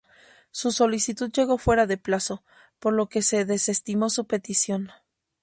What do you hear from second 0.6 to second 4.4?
solicitud llegó fuera de plazo, por lo que se desestimó su